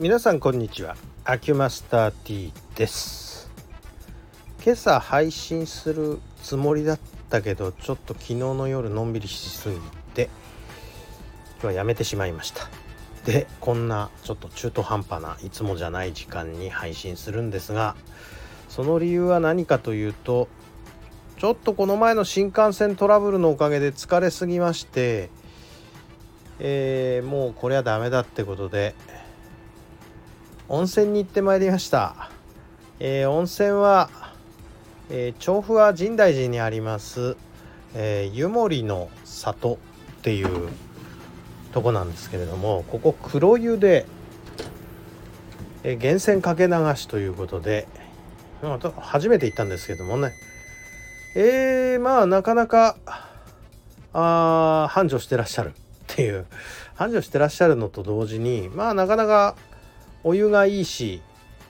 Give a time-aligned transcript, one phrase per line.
[0.00, 0.96] 皆さんこんにちは。
[1.24, 3.50] アキュマスター T です。
[4.64, 9.76] 今朝配信するつもりだったけどちょっと昨日の夜のんびりしすぎ
[10.14, 10.30] て
[11.56, 12.66] 今日はやめてしまいました。
[13.26, 17.94] でこんなちょっと中途半端ないつもじゃない時間に配信するんですが
[18.70, 20.48] その理由は何かというと
[21.36, 25.28] ちょっとこの前の新幹線トラブルのおかげで疲れすぎまして
[26.58, 28.94] えー、もうこれはダメだってことで
[30.72, 32.30] 温泉に行ってまいりました、
[33.00, 34.08] えー、温泉は、
[35.10, 37.36] えー、調布は深大寺にあります、
[37.92, 40.68] え湯守の里っていう
[41.72, 44.06] とこなんですけれどもここ黒湯で、
[45.82, 47.88] え源泉かけ流しということで
[49.00, 50.32] 初めて行ったんですけどもね。
[51.34, 52.96] えー、まあなかなか
[54.12, 55.72] あ繁盛してらっしゃるっ
[56.06, 56.46] ていう。
[56.94, 59.56] 繁盛してらっしゃるのと同時にまあなかなか
[60.24, 61.22] お湯がいいし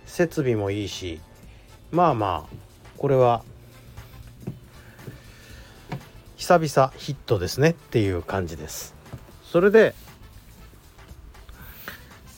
[0.06, 1.20] 設備もいいし
[1.90, 2.56] まあまあ
[2.98, 3.42] これは
[6.36, 8.94] 久々ヒットですねっていう感じです。
[9.44, 9.94] それで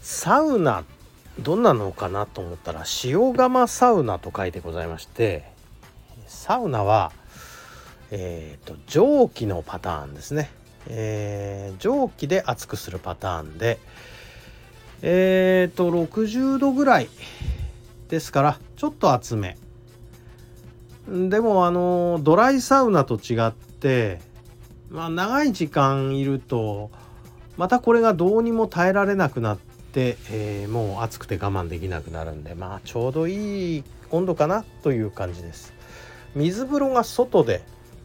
[0.03, 0.85] サウナ
[1.41, 5.45] どんなのかなと思ったら塩釜サウナと書いてございまして
[6.27, 7.13] サウナは
[8.11, 10.51] えーと蒸気のパターンですね。
[10.89, 13.79] えー、蒸気で熱くするパターンで
[15.03, 17.09] えっ、と60度ぐらい
[18.09, 19.59] ですからちょっと厚め。
[21.09, 24.21] でもあのドライサウナと違って
[24.91, 26.91] まあ長い時間いると
[27.57, 35.75] またこれがどうにも耐えられなくなって、えー、もう暑くて我慢できなくなるんでまあちょうどいい温度かなという感じです。
[36.35, 37.63] 水風呂が外で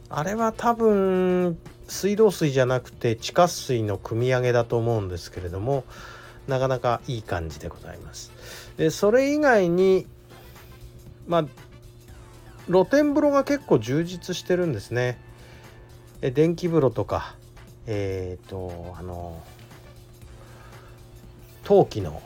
[0.10, 5.86] あれは多分水道水じゃなくて地下水の汲み上げだと思うんですけれども
[6.48, 8.32] なかなかいい感じでございます。
[8.78, 10.08] でそれ以外に
[11.28, 11.46] まあ
[12.68, 15.20] 露天風呂が結構充実してるんですね。
[16.22, 17.36] え電気風呂とか
[17.86, 19.42] えっ、ー、とあの
[21.64, 22.22] 陶器の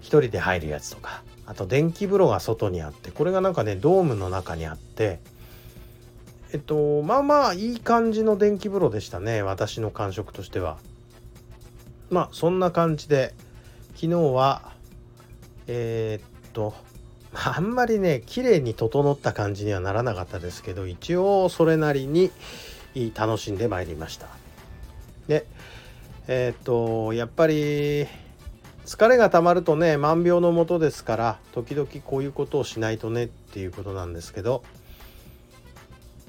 [0.00, 5.20] 一人で入るやつとかあと電気風呂が外にあってこれがなんかねドームの中にあって
[6.52, 10.78] えっとまあまあいい感じの電気風呂でしたね私の感触としては
[12.10, 13.34] まあそんな感じで
[13.94, 14.72] 昨日は
[15.66, 16.74] えー、っと
[17.32, 22.30] あんまりね綺麗に整った感じにはならなかったですけど一応それなりに
[23.14, 24.26] 楽しんでまいりました。
[25.28, 25.46] で
[26.26, 28.06] えー、っとやっぱり
[28.84, 34.64] 疲れがたまるとね万病のもとですから時々こういうことをしないとねっていうことなんですけど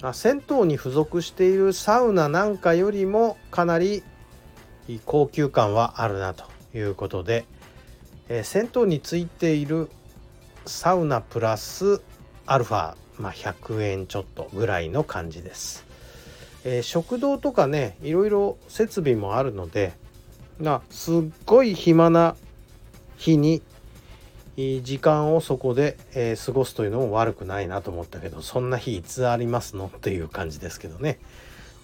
[0.02, 4.04] あ銭湯に付属しているサウナなんかよりもかなり
[5.04, 6.44] 高級感はあるなと
[6.74, 7.44] いうことで、
[8.28, 9.90] えー、銭湯についている
[10.66, 12.02] サウナプラス
[12.46, 15.84] アルファ、まあ、100円ちょっとぐらいの感じです、
[16.64, 19.92] えー、食堂とかねいろいろ設備もあるので、
[20.60, 21.14] まあ、すっ
[21.46, 22.36] ごい暇な
[23.16, 23.62] 日に
[24.56, 29.86] 時間をそこで、えー、過ごすというのも悪くないなと思ったけどそんな日いつありますの？
[29.86, 31.18] っていう感じですけどね。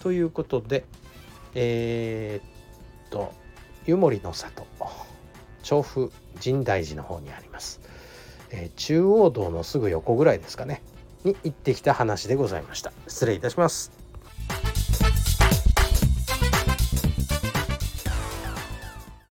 [0.01, 0.85] ということで
[1.55, 2.58] えー、っ
[3.09, 3.33] と
[3.85, 4.67] 湯守の里
[5.63, 7.81] 調布深大寺の方にあります、
[8.51, 10.81] えー、中央道のすぐ横ぐらいですかね
[11.23, 12.91] に行ってきた話でございました。
[13.07, 13.98] 失礼いたします。